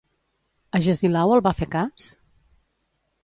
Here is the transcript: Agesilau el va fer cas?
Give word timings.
Agesilau 0.79 1.35
el 1.35 1.45
va 1.49 1.53
fer 1.59 1.69
cas? 1.77 2.09